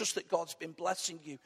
[0.00, 1.38] trust that God's been blessing you.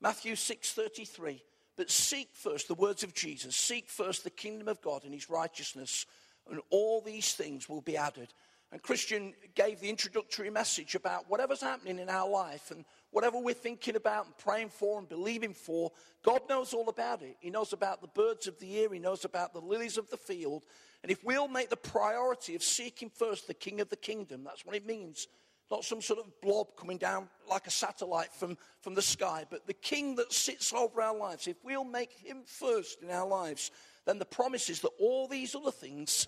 [0.00, 1.44] Matthew 6:33.
[1.76, 3.54] But seek first the words of Jesus.
[3.54, 6.06] Seek first the kingdom of God and his righteousness,
[6.50, 8.34] and all these things will be added.
[8.72, 13.54] And Christian gave the introductory message about whatever's happening in our life and whatever we're
[13.54, 15.92] thinking about and praying for and believing for,
[16.24, 17.36] God knows all about it.
[17.38, 20.16] He knows about the birds of the air, He knows about the lilies of the
[20.16, 20.66] field.
[21.04, 24.66] And if we'll make the priority of seeking first the King of the kingdom, that's
[24.66, 25.28] what it means.
[25.70, 29.66] Not some sort of blob coming down like a satellite from, from the sky, but
[29.66, 31.46] the King that sits over our lives.
[31.46, 33.70] If we'll make Him first in our lives,
[34.04, 36.26] then the promise is that all these other things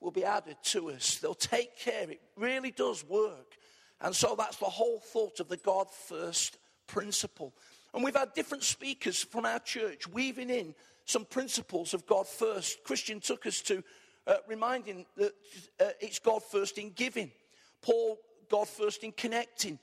[0.00, 1.18] will be added to us.
[1.18, 2.08] They'll take care.
[2.10, 3.56] It really does work.
[4.00, 7.54] And so that's the whole thought of the God first principle.
[7.92, 10.74] And we've had different speakers from our church weaving in
[11.04, 12.84] some principles of God first.
[12.84, 13.82] Christian took us to
[14.26, 15.32] uh, reminding that
[15.80, 17.30] uh, it's God first in giving.
[17.82, 19.78] Paul, God first in connecting.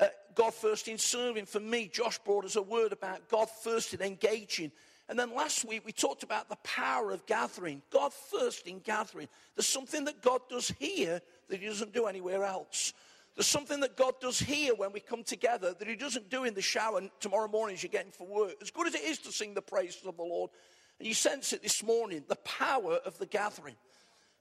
[0.00, 1.46] Uh, God first in serving.
[1.46, 4.72] For me, Josh brought us a word about God first in engaging.
[5.08, 7.82] And then last week we talked about the power of gathering.
[7.90, 9.28] God first in gathering.
[9.56, 12.92] There's something that God does here that He doesn't do anywhere else.
[13.34, 16.54] There's something that God does here when we come together that He doesn't do in
[16.54, 18.54] the shower tomorrow morning as you're getting for work.
[18.62, 20.50] As good as it is to sing the praises of the Lord,
[20.98, 23.76] and you sense it this morning, the power of the gathering.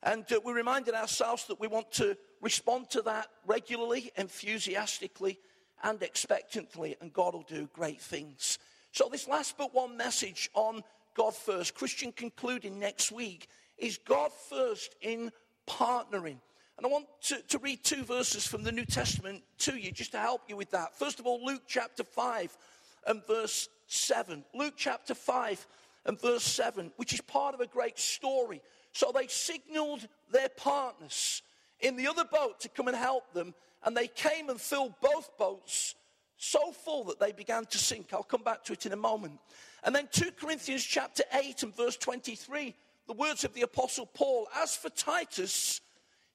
[0.03, 5.39] And uh, we reminded ourselves that we want to respond to that regularly, enthusiastically,
[5.83, 8.59] and expectantly, and God will do great things.
[8.91, 10.83] So, this last but one message on
[11.15, 15.31] God first, Christian concluding next week, is God first in
[15.67, 16.37] partnering.
[16.77, 20.13] And I want to, to, read two verses from the New Testament to you just
[20.13, 20.97] to help you with that.
[20.97, 22.57] First of all, Luke chapter 5
[23.05, 24.45] and verse 7.
[24.55, 25.67] Luke chapter 5
[26.05, 28.61] and verse 7, which is part of a great story.
[28.99, 31.41] So they signaled their partners
[31.79, 33.53] in the other boat to come and help them,
[33.85, 35.95] and they came and filled both boats
[36.35, 38.11] so full that they began to sink.
[38.11, 39.39] I'll come back to it in a moment.
[39.85, 42.75] And then 2 Corinthians chapter 8 and verse 23,
[43.07, 45.79] the words of the apostle Paul, as for Titus,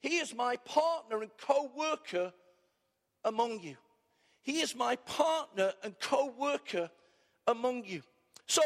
[0.00, 2.32] he is my partner and co-worker
[3.26, 3.76] among you.
[4.41, 6.88] He is my partner and co-worker
[7.46, 8.00] among you.
[8.46, 8.62] So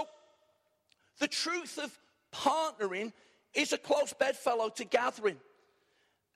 [1.19, 1.99] the truth of
[2.33, 3.13] partnering
[3.59, 5.37] is a close bedfellow to gathering.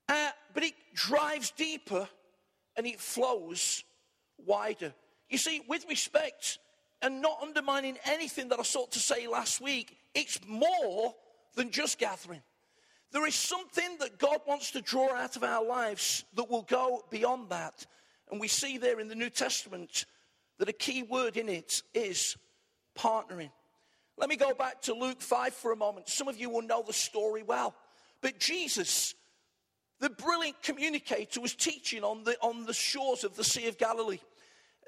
[0.08, 2.08] Uh, but it drives deeper
[2.76, 3.84] and it flows
[4.44, 4.92] wider.
[5.30, 6.58] You see, with respect
[7.00, 11.14] and not undermining anything that I sought to say last week, it's more
[11.54, 12.42] than just gathering.
[13.12, 17.04] There is something that God wants to draw out of our lives that will go
[17.08, 17.86] beyond that.
[18.30, 20.06] And we see there in the New Testament
[20.58, 22.36] that a key word in it is
[22.98, 23.50] partnering.
[24.22, 26.08] Let me go back to Luke 5 for a moment.
[26.08, 27.74] Some of you will know the story well.
[28.20, 29.16] But Jesus,
[29.98, 34.20] the brilliant communicator, was teaching on the, on the shores of the Sea of Galilee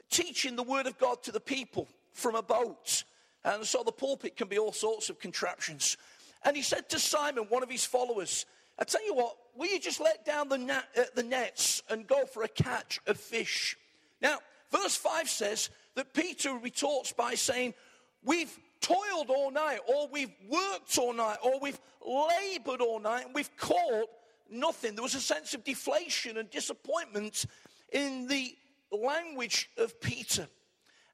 [0.08, 3.02] teaching the word of God to the people from a boat.
[3.44, 5.96] And so the pulpit can be all sorts of contraptions.
[6.44, 8.46] And he said to Simon, one of his followers,
[8.78, 12.06] I tell you what, will you just let down the, net, uh, the nets and
[12.06, 13.76] go for a catch of fish?
[14.22, 14.38] Now,
[14.70, 17.74] verse 5 says that Peter retorts by saying,
[18.22, 23.34] We've toiled all night, or we've worked all night, or we've labored all night, and
[23.34, 24.08] we've caught
[24.50, 24.94] nothing.
[24.94, 27.46] There was a sense of deflation and disappointment
[27.92, 28.54] in the
[28.92, 30.46] language of Peter.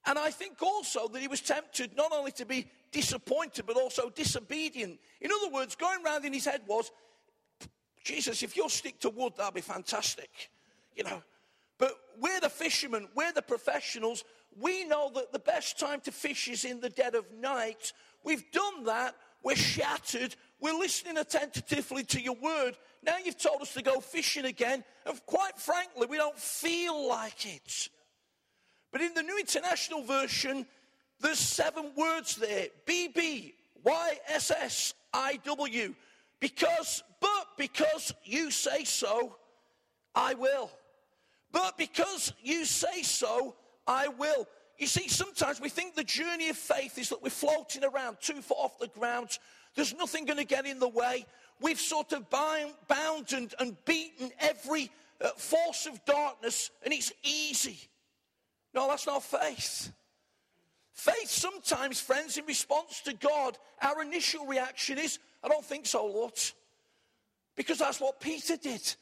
[0.06, 4.10] And I think also that he was tempted not only to be disappointed, but also
[4.10, 4.98] disobedient.
[5.20, 6.90] In other words, going around in his head was,
[8.02, 10.50] Jesus, if you'll stick to wood, that'll be fantastic.
[10.96, 11.22] You know.
[11.78, 14.24] But we're the fishermen, we're the professionals.
[14.58, 17.92] We know that the best time to fish is in the dead of night.
[18.24, 19.14] We've done that.
[19.42, 20.34] We're shattered.
[20.60, 22.76] We're listening attentively to your word.
[23.02, 27.46] Now you've told us to go fishing again, and quite frankly, we don't feel like
[27.46, 27.88] it.
[28.92, 30.66] But in the New International Version,
[31.20, 35.94] there's seven words there B B Y S S I W.
[36.40, 39.36] Because, but because you say so,
[40.14, 40.70] I will.
[41.52, 43.56] But because you say so,
[43.90, 44.46] I will.
[44.78, 48.40] You see, sometimes we think the journey of faith is that we're floating around two
[48.40, 49.36] foot off the ground.
[49.74, 51.26] There's nothing going to get in the way.
[51.60, 54.90] We've sort of bound, bound and, and beaten every
[55.20, 57.78] uh, force of darkness, and it's easy.
[58.72, 59.92] No, that's not faith.
[60.92, 66.06] Faith, sometimes, friends, in response to God, our initial reaction is, I don't think so,
[66.06, 66.38] Lord.
[67.56, 68.94] Because that's what Peter did.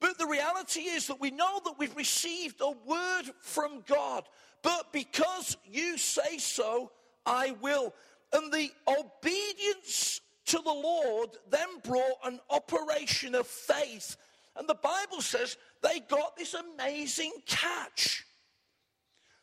[0.00, 4.24] But the reality is that we know that we've received a word from God.
[4.62, 6.90] But because you say so,
[7.24, 7.94] I will.
[8.32, 14.16] And the obedience to the Lord then brought an operation of faith.
[14.56, 18.24] And the Bible says they got this amazing catch.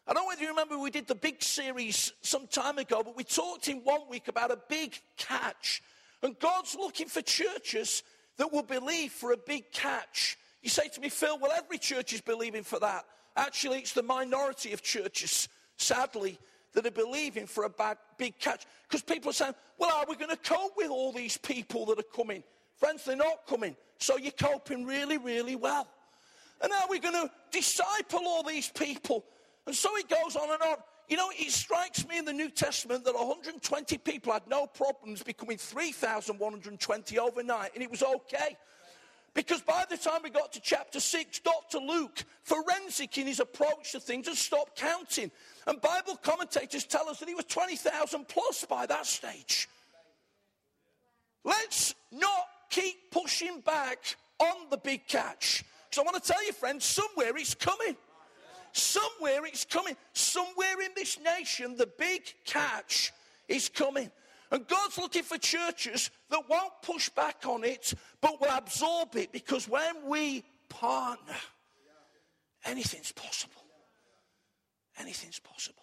[0.05, 3.15] I don't know whether you remember we did the big series some time ago, but
[3.15, 5.81] we talked in one week about a big catch.
[6.21, 8.03] And God's looking for churches
[8.37, 10.37] that will believe for a big catch.
[10.63, 13.05] You say to me, Phil, well, every church is believing for that.
[13.35, 16.39] Actually, it's the minority of churches, sadly,
[16.73, 18.65] that are believing for a bad, big catch.
[18.87, 21.99] Because people are saying, well, are we going to cope with all these people that
[21.99, 22.43] are coming?
[22.77, 23.75] Friends, they're not coming.
[23.97, 25.87] So you're coping really, really well.
[26.61, 29.25] And are we going to disciple all these people?
[29.67, 30.77] And so it goes on and on.
[31.09, 35.21] You know, it strikes me in the New Testament that 120 people had no problems
[35.21, 38.55] becoming 3,120 overnight, and it was okay.
[39.33, 41.79] Because by the time we got to chapter 6, Dr.
[41.79, 45.31] Luke, forensic in his approach to things, had stopped counting.
[45.65, 49.67] And Bible commentators tell us that he was 20,000 plus by that stage.
[51.43, 55.63] Let's not keep pushing back on the big catch.
[55.89, 57.95] Because I want to tell you, friends, somewhere it's coming.
[58.71, 59.95] Somewhere it's coming.
[60.13, 63.11] Somewhere in this nation, the big catch
[63.47, 64.11] is coming.
[64.53, 69.31] And God's looking for churches that won't push back on it, but will absorb it.
[69.31, 71.35] Because when we partner,
[72.63, 73.63] anything's possible.
[74.99, 75.81] Anything's possible.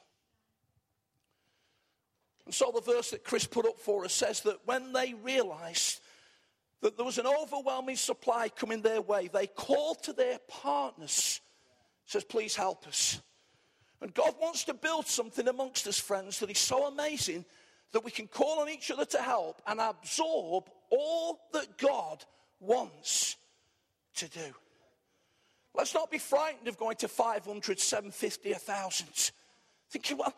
[2.46, 6.00] And so the verse that Chris put up for us says that when they realized
[6.80, 11.40] that there was an overwhelming supply coming their way, they called to their partners
[12.10, 13.20] says, Please help us.
[14.00, 17.44] And God wants to build something amongst us, friends, that is so amazing
[17.92, 22.24] that we can call on each other to help and absorb all that God
[22.60, 23.36] wants
[24.16, 24.54] to do.
[25.74, 29.30] Let's not be frightened of going to 500, 750, 1,000.
[29.90, 30.34] Thinking, well,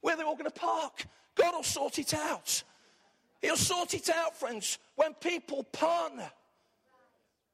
[0.00, 1.06] where are they all going to park?
[1.34, 2.62] God will sort it out.
[3.40, 6.30] He'll sort it out, friends, when people partner.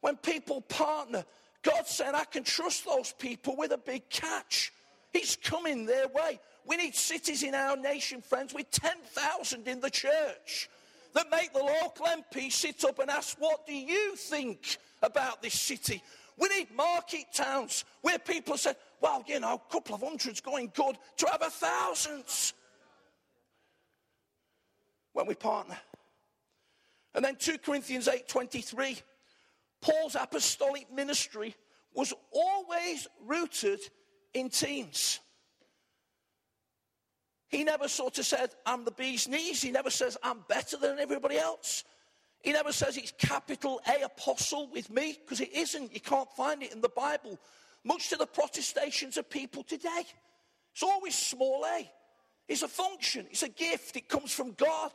[0.00, 1.24] When people partner,
[1.62, 4.72] God said, I can trust those people with a big catch.
[5.12, 6.40] He's coming their way.
[6.70, 10.70] We need cities in our nation, friends, with 10,000 in the church
[11.14, 15.60] that make the local MP sit up and ask, What do you think about this
[15.60, 16.00] city?
[16.38, 20.70] We need market towns where people say, Well, you know, a couple of hundred's going
[20.72, 22.54] good to have a thousands
[25.12, 25.76] when we partner.
[27.16, 28.96] And then 2 Corinthians 8 23
[29.80, 31.56] Paul's apostolic ministry
[31.94, 33.80] was always rooted
[34.34, 35.18] in teams.
[37.50, 39.60] He never sort of said, I'm the bee's knees.
[39.60, 41.84] He never says, I'm better than everybody else.
[42.42, 45.92] He never says it's capital A apostle with me, because it isn't.
[45.92, 47.38] You can't find it in the Bible.
[47.84, 50.04] Much to the protestations of people today.
[50.72, 51.90] It's always small a.
[52.48, 54.90] It's a function, it's a gift, it comes from God.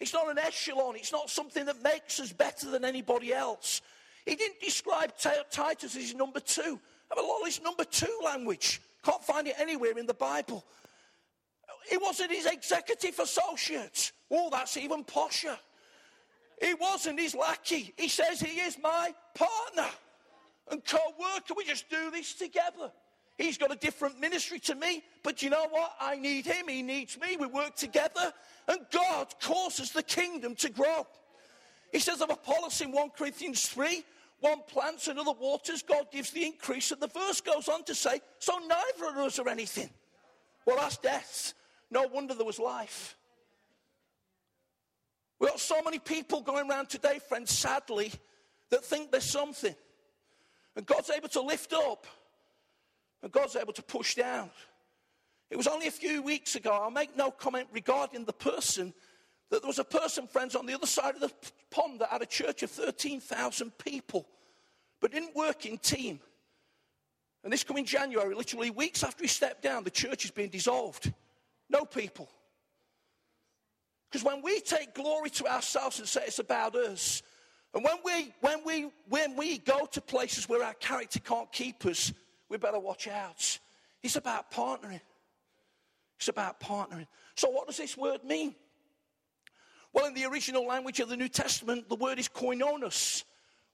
[0.00, 3.80] It's not an echelon, it's not something that makes us better than anybody else.
[4.26, 6.80] He didn't describe Titus as number two.
[7.10, 8.80] I a lot of his number two language.
[9.04, 10.64] Can't find it anywhere in the Bible.
[11.90, 14.12] It wasn't his executive associate.
[14.30, 15.56] Oh, that's even posher.
[16.60, 17.94] He wasn't his lackey.
[17.96, 19.88] He says he is my partner
[20.70, 21.54] and co worker.
[21.56, 22.92] We just do this together.
[23.38, 25.94] He's got a different ministry to me, but you know what?
[25.98, 27.38] I need him, he needs me.
[27.38, 28.34] We work together,
[28.68, 31.06] and God causes the kingdom to grow.
[31.90, 34.04] He says of Apollos in 1 Corinthians 3
[34.40, 36.90] one plants, another waters, God gives the increase.
[36.90, 39.90] And the verse goes on to say, So neither of us are anything.
[40.66, 41.54] Well, that's death.
[41.90, 43.16] No wonder there was life.
[45.38, 48.12] We've got so many people going around today, friends, sadly,
[48.70, 49.74] that think there's something.
[50.76, 52.06] And God's able to lift up,
[53.22, 54.50] and God's able to push down.
[55.50, 58.94] It was only a few weeks ago, I'll make no comment regarding the person
[59.50, 61.32] that there was a person, friends, on the other side of the
[61.70, 64.28] pond that had a church of 13,000 people,
[65.00, 66.20] but didn't work in team.
[67.42, 71.12] And this coming January, literally weeks after he stepped down, the church is being dissolved.
[71.70, 72.28] No people.
[74.10, 77.22] Because when we take glory to ourselves and say it's about us,
[77.72, 81.86] and when we, when, we, when we go to places where our character can't keep
[81.86, 82.12] us,
[82.48, 83.58] we better watch out.
[84.02, 85.00] It's about partnering.
[86.18, 87.06] It's about partnering.
[87.36, 88.56] So, what does this word mean?
[89.92, 93.24] Well, in the original language of the New Testament, the word is koinonos,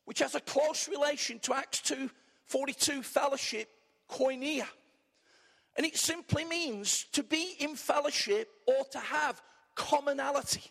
[0.04, 2.10] which has a close relation to Acts 2
[2.44, 3.68] 42 fellowship,
[4.10, 4.66] koinonia.
[5.76, 9.42] And it simply means to be in fellowship or to have
[9.74, 10.62] commonality.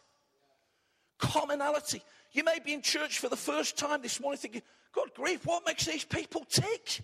[1.20, 2.02] Commonality.
[2.32, 5.66] You may be in church for the first time this morning thinking, God grief, what
[5.66, 7.02] makes these people tick?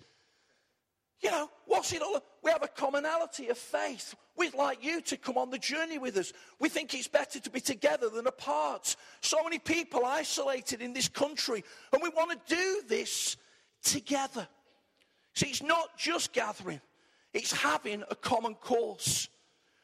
[1.20, 2.20] You know, what's it all?
[2.42, 4.14] We have a commonality of faith.
[4.36, 6.32] We'd like you to come on the journey with us.
[6.58, 8.96] We think it's better to be together than apart.
[9.20, 13.36] So many people isolated in this country, and we want to do this
[13.84, 14.48] together.
[15.34, 16.80] See, it's not just gathering,
[17.32, 19.28] it's having a common cause.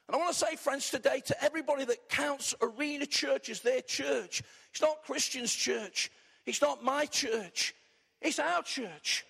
[0.07, 3.83] And I want to say, friends, today to everybody that counts Arena Church as their
[3.83, 6.11] church, it's not Christian's church,
[6.47, 7.75] it's not my church,
[8.21, 9.25] it's our church.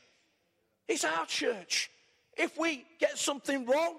[0.88, 1.90] It's our church.
[2.36, 3.98] If we get something wrong,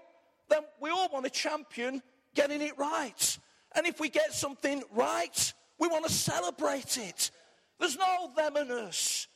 [0.49, 2.01] then we all want to champion
[2.33, 3.37] getting it right.
[3.75, 7.29] And if we get something right, we want to celebrate it.
[7.79, 9.27] There's no them and us.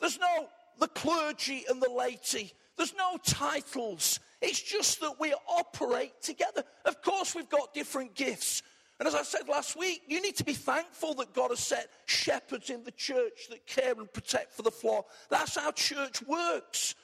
[0.00, 0.48] There's no
[0.78, 2.52] the clergy and the laity.
[2.80, 4.20] There's no titles.
[4.40, 6.64] It's just that we operate together.
[6.86, 8.62] Of course, we've got different gifts.
[8.98, 11.90] And as I said last week, you need to be thankful that God has set
[12.06, 15.04] shepherds in the church that care and protect for the flock.
[15.28, 16.94] That's how church works.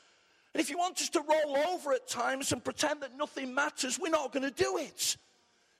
[0.55, 3.99] And if you want us to roll over at times and pretend that nothing matters,
[4.01, 5.19] we're not going to do it.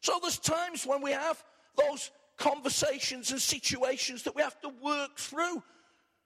[0.03, 1.43] So there's times when we have
[1.75, 5.63] those conversations and situations that we have to work through.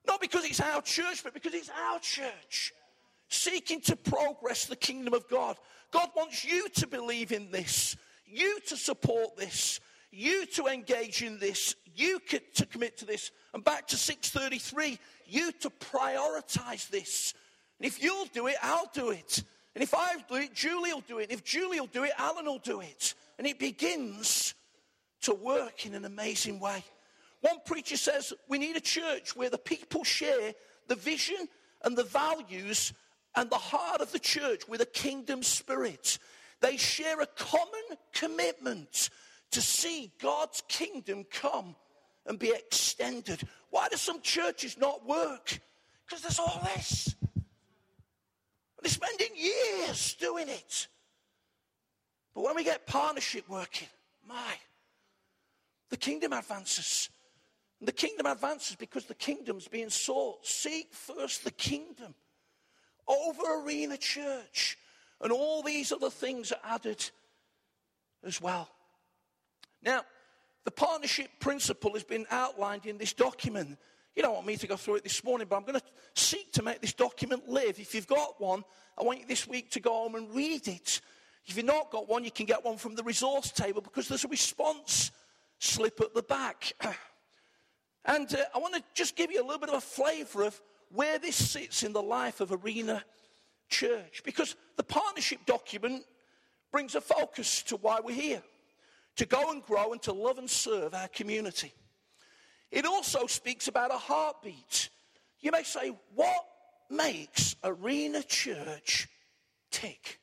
[0.09, 2.73] Not because it's our church, but because it's our church.
[3.31, 5.57] Seeking to progress the kingdom of God.
[5.93, 7.97] God wants you to believe in this,
[8.27, 13.31] you to support this, you to engage in this, you to commit to this.
[13.55, 17.35] And back to 633, you to prioritize this.
[17.79, 19.43] And if you'll do it, I'll do it.
[19.75, 21.25] And if I do it, Julie will do it.
[21.25, 23.15] And if Julie will do it, Alan will do it.
[23.39, 24.55] And it begins
[25.23, 26.85] to work in an amazing way.
[27.43, 30.53] One preacher says we need a church where the people share
[30.89, 31.49] the vision
[31.85, 32.93] and the values
[33.35, 36.19] and the heart of the church with a kingdom spirit.
[36.61, 39.11] They share a common commitment
[39.53, 41.75] to see God's kingdom come
[42.27, 43.43] and be extended.
[43.71, 45.61] Why do some churches not work?
[46.07, 47.15] Because there's all this.
[47.23, 47.45] And
[48.83, 50.89] They're spending years doing it.
[52.35, 53.89] But when we get partnership working,
[54.29, 54.55] my,
[55.89, 57.09] the kingdom advances.
[57.81, 60.47] And the kingdom advances because the kingdom's being sought.
[60.47, 62.15] Seek first the kingdom
[63.11, 64.79] over Arena Church.
[65.21, 67.11] And all these other things are added
[68.25, 68.69] as well.
[69.83, 70.03] Now,
[70.65, 73.79] the partnership principle has been outlined in this document.
[74.15, 76.53] You don't want me to go through it this morning, but I'm going to seek
[76.53, 77.79] to make this document live.
[77.79, 78.65] If you've got one,
[78.99, 81.01] I want you this week to go home and read it.
[81.47, 84.25] If you've not got one, you can get one from the resource table because there's
[84.25, 85.11] a response
[85.59, 86.73] slip at the back.
[88.05, 90.61] and uh, I want to just give you a little bit of a flavor of
[90.93, 93.05] where this sits in the life of Arena
[93.69, 96.05] Church because the partnership document
[96.73, 98.43] brings a focus to why we're here
[99.17, 101.73] to go and grow and to love and serve our community.
[102.71, 104.89] It also speaks about a heartbeat.
[105.41, 106.45] You may say, What
[106.89, 109.09] makes Arena Church
[109.71, 110.21] tick?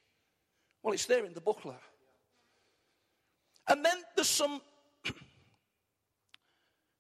[0.84, 1.76] Well, it's there in the booklet.
[3.68, 4.62] And then there's some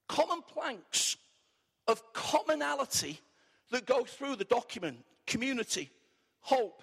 [0.07, 1.15] common planks
[1.87, 3.21] of commonality
[3.71, 5.89] that go through the document community,
[6.39, 6.81] hope,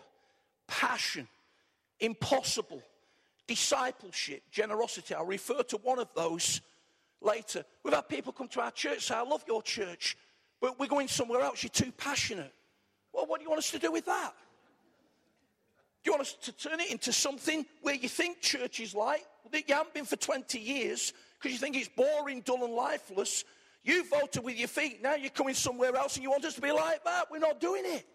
[0.66, 1.26] passion,
[2.00, 2.82] impossible,
[3.46, 5.14] discipleship, generosity.
[5.14, 6.60] I'll refer to one of those
[7.20, 7.64] later.
[7.82, 10.16] We've had people come to our church say, I love your church,
[10.60, 11.62] but we're going somewhere else.
[11.62, 12.52] You're too passionate.
[13.12, 14.34] Well, what do you want us to do with that?
[16.02, 19.24] Do you want us to turn it into something where you think church is like,
[19.50, 23.44] that you haven't been for 20 years because you think it's boring, dull, and lifeless?
[23.84, 25.02] You voted with your feet.
[25.02, 27.30] Now you're coming somewhere else and you want us to be like that.
[27.30, 28.06] We're not doing it.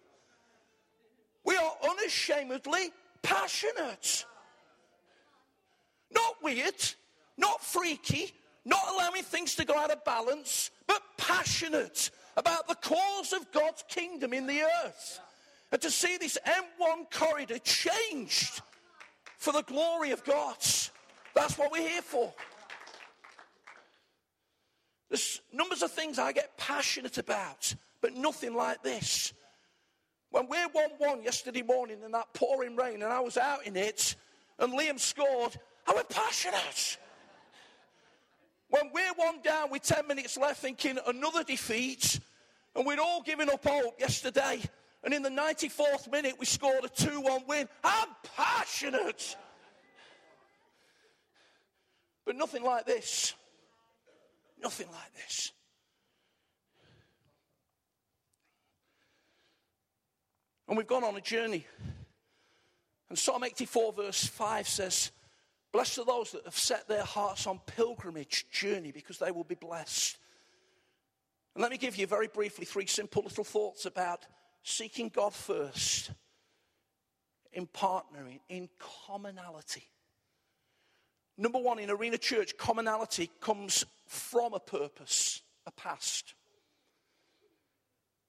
[1.45, 4.25] We are unashamedly passionate.
[6.11, 6.73] Not weird,
[7.38, 8.33] not freaky,
[8.65, 13.83] not allowing things to go out of balance, but passionate about the cause of God's
[13.88, 15.19] kingdom in the earth
[15.71, 18.61] and to see this M1 corridor changed
[19.38, 20.57] for the glory of God.
[21.35, 22.33] That's what we're here for.
[25.09, 29.33] There's numbers of things I get passionate about, but nothing like this.
[30.31, 33.75] When we're 1 1 yesterday morning in that pouring rain, and I was out in
[33.75, 34.15] it,
[34.59, 36.97] and Liam scored, I was passionate.
[38.69, 42.19] When we're one down with 10 minutes left, thinking another defeat,
[42.75, 44.61] and we'd all given up hope yesterday,
[45.03, 47.67] and in the 94th minute, we scored a 2 1 win.
[47.83, 49.35] I'm passionate.
[52.25, 53.33] But nothing like this.
[54.61, 55.51] Nothing like this.
[60.67, 61.65] And we've gone on a journey.
[63.09, 65.11] And Psalm 84, verse 5 says,
[65.71, 69.55] Blessed are those that have set their hearts on pilgrimage journey because they will be
[69.55, 70.17] blessed.
[71.55, 74.25] And let me give you very briefly three simple little thoughts about
[74.63, 76.11] seeking God first,
[77.51, 78.69] in partnering, in
[79.07, 79.83] commonality.
[81.39, 86.34] Number one, in Arena Church, commonality comes from a purpose, a past.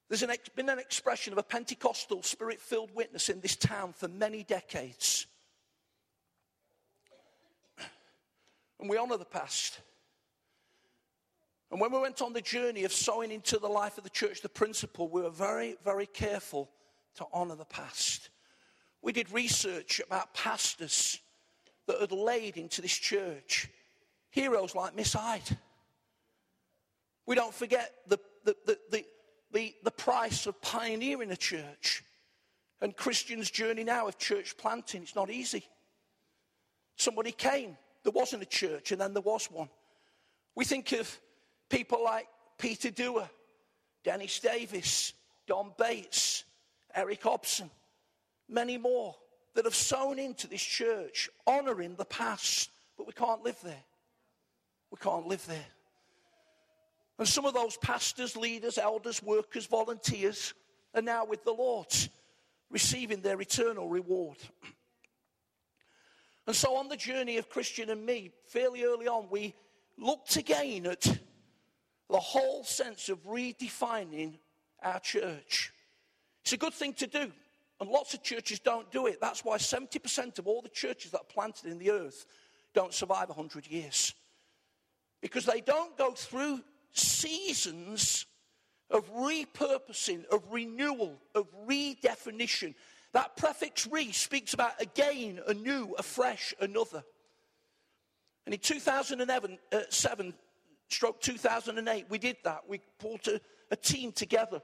[0.09, 3.95] There's an ex- been an expression of a Pentecostal spirit filled witness in this town
[3.95, 5.27] for many decades.
[8.79, 9.81] And we honor the past.
[11.73, 14.41] And when we went on the journey of sowing into the life of the church,
[14.41, 16.71] the principle, we were very, very careful
[17.17, 18.31] to honor the past.
[19.03, 21.19] We did research about pastors
[21.91, 23.69] that had laid into this church.
[24.31, 25.59] Heroes like Miss Hyde.
[27.27, 29.05] We don't forget the, the, the, the,
[29.53, 32.05] the, the price of pioneering a church
[32.81, 35.03] and Christians' journey now of church planting.
[35.03, 35.65] It's not easy.
[36.97, 39.69] Somebody came, there wasn't a church, and then there was one.
[40.55, 41.19] We think of
[41.69, 42.29] people like
[42.59, 43.29] Peter Dewar,
[44.05, 45.13] Dennis Davis,
[45.47, 46.45] Don Bates,
[46.95, 47.71] Eric Hobson,
[48.49, 49.17] many more
[49.55, 53.85] that have sown into this church, honoring the past, but we can't live there.
[54.91, 55.67] We can't live there.
[57.19, 60.55] And some of those pastors, leaders, elders, workers, volunteers
[60.95, 61.89] are now with the Lord,
[62.71, 64.39] receiving their eternal reward.
[66.47, 69.55] And so, on the journey of Christian and me, fairly early on, we
[69.99, 71.03] looked again at
[72.09, 74.39] the whole sense of redefining
[74.83, 75.73] our church.
[76.43, 77.31] It's a good thing to do,
[77.81, 79.21] and lots of churches don't do it.
[79.21, 82.27] That's why 70% of all the churches that are planted in the earth
[82.75, 84.15] don't survive 100 years.
[85.23, 86.61] Because they don't go through
[86.93, 88.27] seasons
[88.91, 92.75] of repurposing, of renewal, of redefinition.
[93.13, 97.03] That prefix re speaks about again, anew, afresh, another.
[98.47, 99.79] And in 2007, uh,
[100.89, 102.63] stroke 2008, we did that.
[102.69, 104.61] We pulled a, a team together.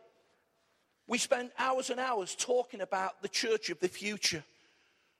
[1.06, 4.42] We spent hours and hours talking about the church of the future.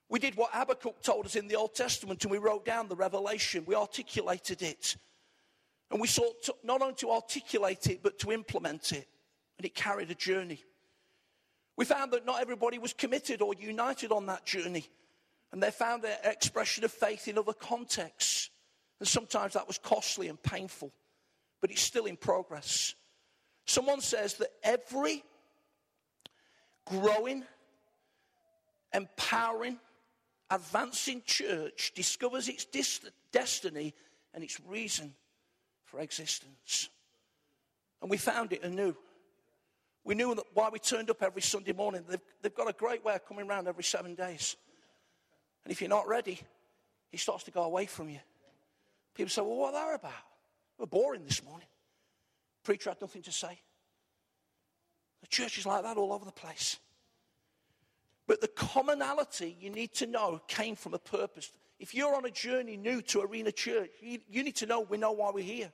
[0.09, 2.97] We did what Habakkuk told us in the Old Testament and we wrote down the
[2.97, 3.65] revelation.
[3.67, 4.97] We articulated it.
[5.91, 9.07] And we sought to, not only to articulate it, but to implement it.
[9.59, 10.63] And it carried a journey.
[11.77, 14.89] We found that not everybody was committed or united on that journey.
[15.53, 18.51] And they found their expression of faith in other contexts.
[18.99, 20.91] And sometimes that was costly and painful,
[21.61, 22.95] but it's still in progress.
[23.67, 25.23] Someone says that every
[26.87, 27.45] growing,
[28.95, 29.79] empowering,
[30.51, 32.67] advancing church discovers its
[33.33, 33.95] destiny
[34.33, 35.15] and its reason
[35.85, 36.89] for existence.
[38.01, 38.95] And we found it anew.
[40.05, 42.05] We knew that why we turned up every Sunday morning.
[42.09, 44.57] They've, they've got a great way of coming around every seven days.
[45.65, 46.41] And if you're not ready,
[47.11, 48.21] he starts to go away from you.
[49.15, 50.13] People say, well, what are they about?
[50.79, 51.67] We're boring this morning.
[52.63, 53.59] Preacher had nothing to say.
[55.27, 56.79] The church is like that all over the place.
[58.29, 61.53] But the commonality you need to know came from a purpose.
[61.81, 64.99] If you're on a journey new to Arena Church, you, you need to know we
[64.99, 65.73] know why we're here.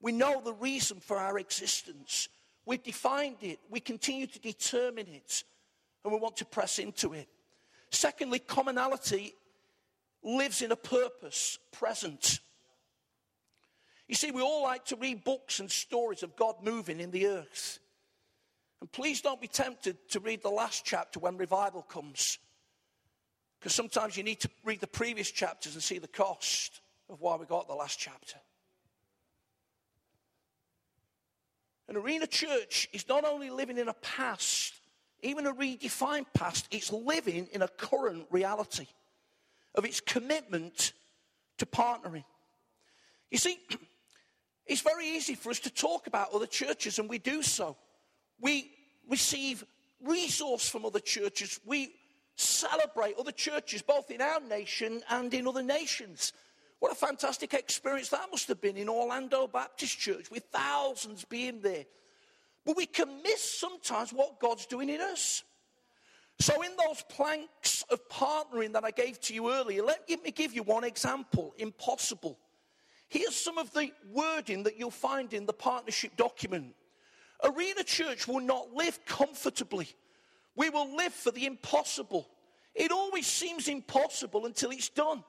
[0.00, 2.28] We know the reason for our existence.
[2.64, 3.58] We've defined it.
[3.68, 5.42] We continue to determine it.
[6.04, 7.26] And we want to press into it.
[7.90, 9.34] Secondly, commonality
[10.22, 12.38] lives in a purpose present.
[14.06, 17.26] You see, we all like to read books and stories of God moving in the
[17.26, 17.80] earth.
[18.80, 22.38] And please don't be tempted to read the last chapter when revival comes.
[23.58, 27.36] Because sometimes you need to read the previous chapters and see the cost of why
[27.36, 28.36] we got the last chapter.
[31.88, 34.74] An arena church is not only living in a past,
[35.22, 38.86] even a redefined past, it's living in a current reality
[39.74, 40.92] of its commitment
[41.56, 42.24] to partnering.
[43.30, 43.58] You see,
[44.66, 47.76] it's very easy for us to talk about other churches, and we do so.
[48.40, 48.70] We
[49.08, 49.64] receive
[50.02, 51.60] resource from other churches.
[51.64, 51.92] We
[52.36, 56.32] celebrate other churches, both in our nation and in other nations.
[56.78, 61.60] What a fantastic experience that must have been in Orlando Baptist Church with thousands being
[61.60, 61.84] there.
[62.64, 65.42] But we can miss sometimes what God's doing in us.
[66.40, 70.54] So, in those planks of partnering that I gave to you earlier, let me give
[70.54, 72.38] you one example impossible.
[73.08, 76.74] Here's some of the wording that you'll find in the partnership document.
[77.44, 79.88] Arena Church will not live comfortably,
[80.56, 82.28] we will live for the impossible.
[82.74, 85.24] It always seems impossible until it's done.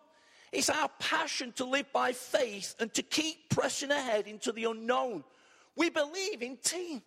[0.51, 5.23] It's our passion to live by faith and to keep pressing ahead into the unknown.
[5.75, 7.01] We believe in team.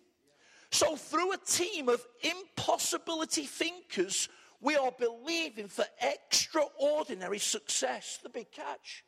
[0.71, 4.27] So, through a team of impossibility thinkers,
[4.59, 8.19] we are believing for extraordinary success.
[8.23, 9.03] The big catch.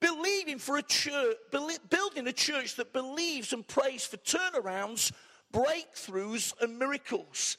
[0.00, 5.12] Believing for a church, building a church that believes and prays for turnarounds,
[5.52, 7.56] breakthroughs, and miracles.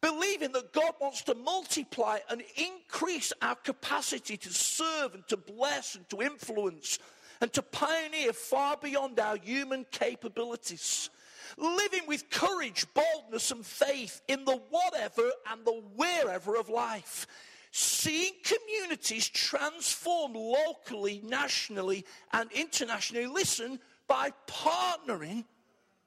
[0.00, 5.96] Believing that God wants to multiply and increase our capacity to serve and to bless
[5.96, 6.98] and to influence
[7.40, 11.10] and to pioneer far beyond our human capabilities.
[11.56, 17.26] living with courage, boldness, and faith in the whatever and the wherever of life.
[17.70, 25.44] Seeing communities transform locally, nationally, and internationally, listen, by partnering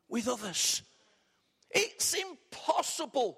[0.10, 0.82] with others.
[1.70, 3.38] It's impossible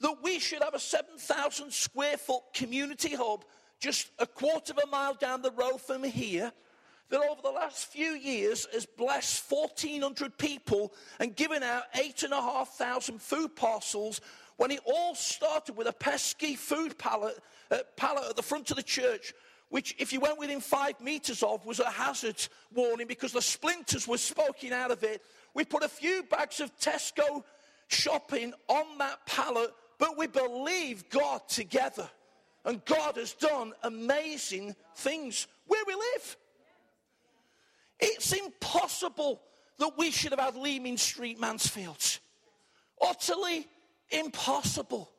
[0.00, 3.44] that we should have a 7,000 square foot community hub
[3.80, 6.52] just a quarter of a mile down the road from here
[7.08, 13.54] that over the last few years has blessed 1,400 people and given out 8,500 food
[13.56, 14.20] parcels
[14.56, 17.38] when it all started with a pesky food pallet,
[17.70, 19.32] uh, pallet at the front of the church,
[19.68, 22.36] which, if you went within five meters of, was a hazard
[22.74, 25.22] warning because the splinters were smoking out of it.
[25.54, 27.42] We put a few bags of Tesco
[27.88, 32.08] shopping on that pallet, but we believe God together.
[32.64, 36.36] And God has done amazing things where we live.
[37.98, 39.40] It's impossible
[39.78, 42.18] that we should have had Leeming Street, Mansfield.
[43.00, 43.66] Utterly
[44.10, 45.10] impossible.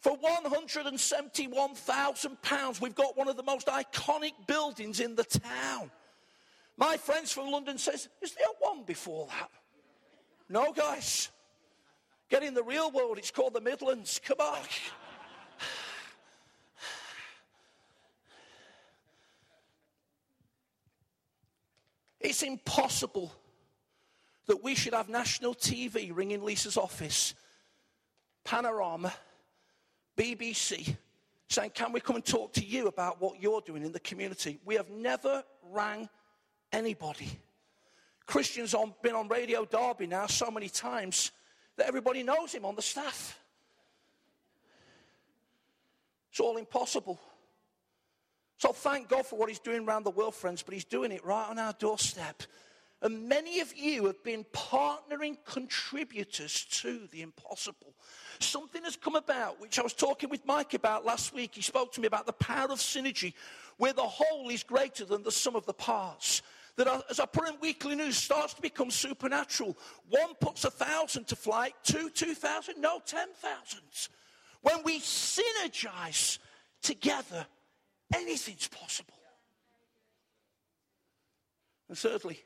[0.00, 5.90] For £171,000, we've got one of the most iconic buildings in the town.
[6.76, 9.50] My friends from London says, is there one before that?
[10.48, 11.28] No, guys.
[12.30, 13.18] Get in the real world.
[13.18, 14.18] It's called the Midlands.
[14.24, 14.60] Come on.
[22.20, 23.32] It's impossible
[24.46, 27.34] that we should have national TV ringing Lisa's office,
[28.44, 29.12] Panorama,
[30.16, 30.96] BBC,
[31.48, 34.58] saying, Can we come and talk to you about what you're doing in the community?
[34.64, 36.08] We have never rang
[36.72, 37.28] anybody.
[38.26, 41.32] Christian's on, been on Radio Derby now so many times
[41.76, 43.38] that everybody knows him on the staff.
[46.30, 47.18] It's all impossible.
[48.58, 51.24] So thank God for what he's doing around the world, friends, but he's doing it
[51.24, 52.42] right on our doorstep.
[53.02, 57.94] And many of you have been partnering contributors to the impossible.
[58.40, 61.54] Something has come about, which I was talking with Mike about last week.
[61.54, 63.32] He spoke to me about the power of synergy,
[63.78, 66.42] where the whole is greater than the sum of the parts.
[66.76, 69.76] That as I put in weekly news, starts to become supernatural.
[70.08, 74.10] One puts a thousand to flight, two, two thousand, no, ten thousands.
[74.62, 76.38] When we synergize
[76.82, 77.46] together,
[78.14, 79.14] Anything's possible.
[81.88, 82.40] And thirdly,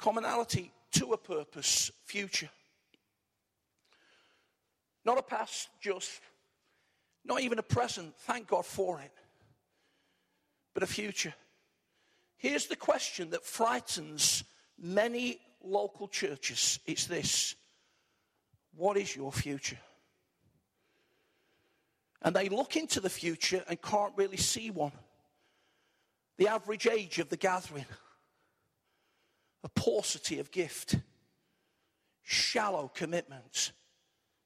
[0.00, 2.48] commonality to a purpose, future.
[5.04, 6.20] Not a past, just,
[7.24, 9.12] not even a present, thank God for it,
[10.74, 11.34] but a future.
[12.36, 14.44] Here's the question that frightens
[14.78, 17.54] many local churches it's this
[18.74, 19.78] What is your future?
[22.22, 24.92] and they look into the future and can't really see one.
[26.36, 27.86] The average age of the gathering,
[29.62, 30.96] a paucity of gift,
[32.22, 33.72] shallow commitment.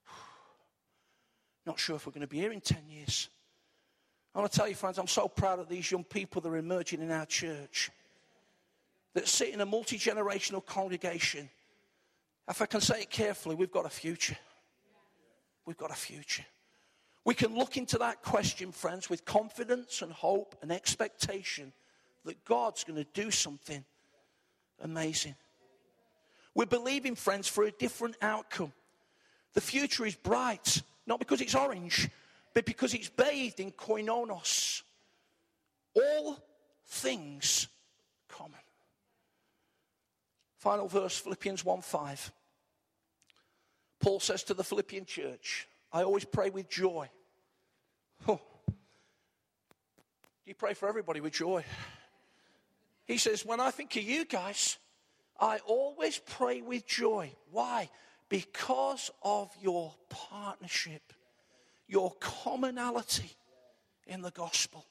[1.67, 3.29] Not sure if we're going to be here in 10 years.
[4.35, 6.57] I want to tell you, friends, I'm so proud of these young people that are
[6.57, 7.91] emerging in our church
[9.15, 11.49] that sit in a multi generational congregation.
[12.49, 14.37] If I can say it carefully, we've got a future.
[15.67, 16.45] We've got a future.
[17.25, 21.73] We can look into that question, friends, with confidence and hope and expectation
[22.25, 23.85] that God's going to do something
[24.85, 25.35] amazing.
[26.55, 28.73] We're believing, friends, for a different outcome.
[29.55, 32.09] The future is bright, not because it's orange,
[32.55, 34.83] but because it's bathed in koinonos.
[35.95, 36.39] All
[36.87, 37.69] things
[38.29, 38.61] common.
[40.59, 42.33] Final verse, Philippians 1 5.
[44.01, 47.09] Paul says to the Philippian church, I always pray with joy.
[48.29, 48.41] Oh.
[50.47, 51.65] You pray for everybody with joy.
[53.07, 54.79] He says, When I think of you guys,
[55.39, 57.33] I always pray with joy.
[57.51, 57.91] Why?
[58.29, 61.13] Because of your partnership,
[61.87, 63.31] your commonality
[64.07, 64.87] in the gospel.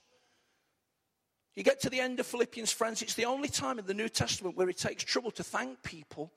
[1.55, 4.09] You get to the end of Philippians, friends, it's the only time in the New
[4.09, 6.31] Testament where it takes trouble to thank people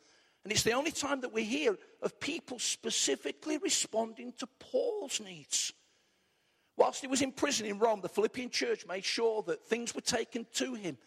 [0.46, 5.72] and it's the only time that we hear of people specifically responding to Paul's needs.
[6.76, 10.02] Whilst he was in prison in Rome, the Philippian church made sure that things were
[10.02, 10.98] taken to him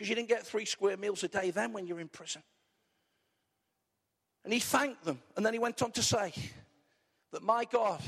[0.00, 2.42] because you didn't get three square meals a day then when you're in prison.
[4.44, 5.20] And he thanked them.
[5.36, 6.32] And then he went on to say
[7.32, 8.00] that my God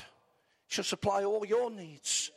[0.69, 2.31] shall supply all your needs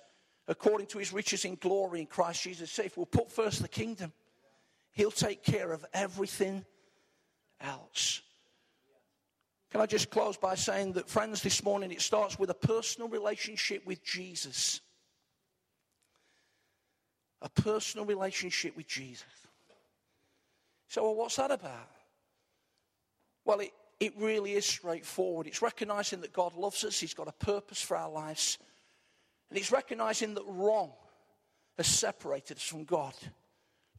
[0.50, 2.70] according to his riches in glory in Christ Jesus.
[2.70, 4.12] Say, if we'll put first the kingdom,
[4.92, 6.66] he'll take care of everything
[7.62, 8.24] else.
[9.72, 13.08] Can I just close by saying that, friends, this morning it starts with a personal
[13.08, 14.82] relationship with Jesus.
[17.42, 19.26] A personal relationship with Jesus.
[20.88, 21.90] So, well, what's that about?
[23.44, 25.48] Well, it, it really is straightforward.
[25.48, 28.58] It's recognizing that God loves us, He's got a purpose for our lives,
[29.50, 30.92] and it's recognizing that wrong
[31.78, 33.14] has separated us from God.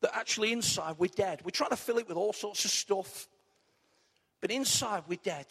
[0.01, 1.41] That actually inside we're dead.
[1.45, 3.29] We're trying to fill it with all sorts of stuff,
[4.41, 5.47] but inside we're dead.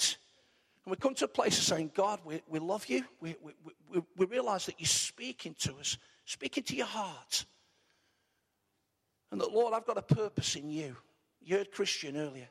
[0.85, 3.03] And we come to a place of saying, God, we, we love you.
[3.19, 3.53] We, we,
[3.91, 7.45] we, we realize that you're speaking to us, speaking to your heart.
[9.31, 10.95] And that, Lord, I've got a purpose in you.
[11.41, 12.47] You heard Christian earlier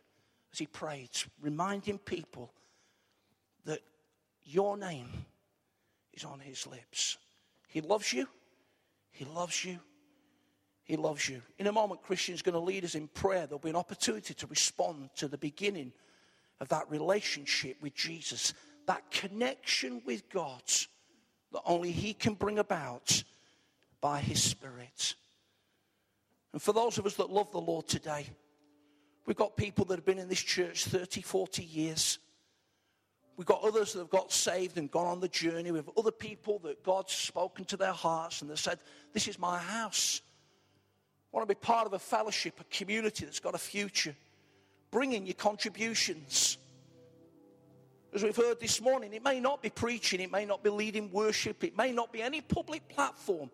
[0.53, 1.11] as he prayed,
[1.41, 2.53] reminding people
[3.65, 3.81] that
[4.45, 5.09] your name
[6.13, 7.19] is on his lips.
[7.69, 8.29] He loves you.
[9.11, 9.81] He loves you.
[10.85, 11.41] He loves you.
[11.59, 13.47] In a moment, Christian's going to lead us in prayer.
[13.47, 15.93] There'll be an opportunity to respond to the beginning
[16.61, 18.53] of that relationship with Jesus,
[18.87, 20.63] that connection with God
[21.53, 23.23] that only He can bring about
[24.01, 25.15] by His Spirit.
[26.55, 28.29] And for those of us that love the Lord today,
[29.27, 32.21] we've got people that have been in this church 30, 40 years.
[33.37, 35.73] We've got others that have got saved and gone on the journey.
[35.73, 38.79] We have other people that God's spoken to their hearts and they said,
[39.13, 40.23] This is my house.
[41.33, 44.15] I want to be part of a fellowship, a community that's got a future.
[44.93, 46.57] Bring in your contributions.
[48.15, 51.11] As we've heard this morning, it may not be preaching, it may not be leading
[51.11, 53.51] worship, it may not be any public platform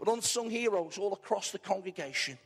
[0.00, 2.38] but unsung heroes all across the congregation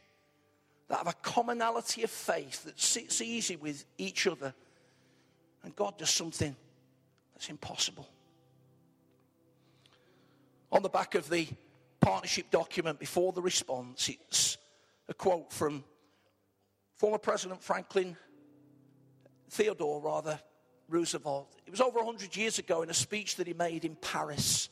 [0.88, 4.52] that have a commonality of faith that sits easy with each other.
[5.62, 6.54] And God does something
[7.32, 8.08] that's impossible.
[10.72, 11.46] On the back of the
[12.00, 14.58] partnership document before the response, it's
[15.08, 15.84] a quote from
[16.96, 18.16] former President Franklin,
[19.48, 20.40] Theodore rather,
[20.88, 21.54] Roosevelt.
[21.66, 24.68] It was over 100 years ago in a speech that he made in Paris.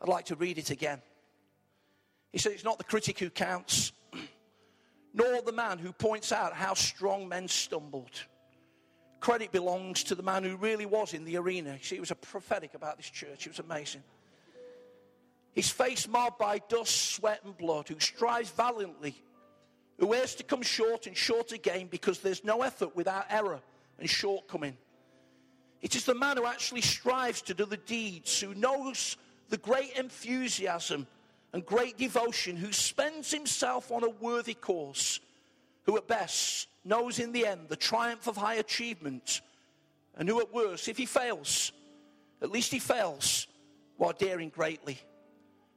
[0.00, 1.02] I'd like to read it again.
[2.34, 3.92] He said, It's not the critic who counts,
[5.14, 8.10] nor the man who points out how strong men stumbled.
[9.20, 11.78] Credit belongs to the man who really was in the arena.
[11.80, 13.46] See, he was a prophetic about this church.
[13.46, 14.02] It was amazing.
[15.52, 19.14] His face marred by dust, sweat, and blood, who strives valiantly,
[20.00, 23.60] who wears to come short and short again because there's no effort without error
[24.00, 24.76] and shortcoming.
[25.82, 29.16] It is the man who actually strives to do the deeds, who knows
[29.50, 31.06] the great enthusiasm
[31.54, 35.20] and great devotion, who spends himself on a worthy cause,
[35.84, 39.40] who at best knows in the end the triumph of high achievement,
[40.16, 41.70] and who at worst, if he fails,
[42.42, 43.46] at least he fails
[43.98, 44.98] while daring greatly.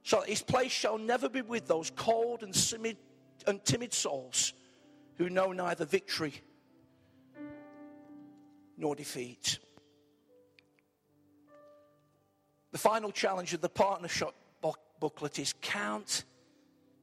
[0.02, 2.98] So his place shall never be with those cold and timid,
[3.46, 4.54] and timid souls
[5.18, 6.34] who know neither victory
[8.80, 9.60] nor defeat.
[12.72, 14.34] The final challenge of the partnership
[15.00, 16.24] booklet is Count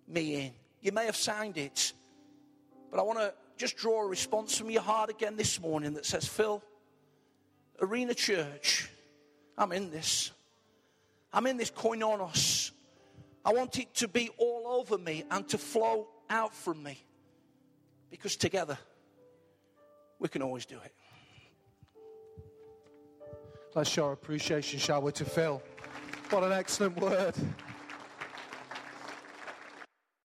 [0.07, 0.53] Me In.
[0.81, 1.93] You may have signed it,
[2.91, 6.05] but I want to just draw a response from your heart again this morning that
[6.05, 6.63] says, Phil,
[7.81, 8.91] Arena Church,
[9.57, 10.33] I'm in this.
[11.33, 12.71] I'm in this koinonos.
[13.45, 16.99] I want it to be all over me and to flow out from me.
[18.11, 18.79] Because together,
[20.19, 20.93] we can always do it.
[23.75, 25.61] Let's show our appreciation, shall we, to Phil.
[26.31, 27.35] What an excellent word.